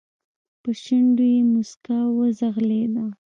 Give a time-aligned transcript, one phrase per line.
[0.61, 3.05] په شونډو يې موسکا وځغلېده.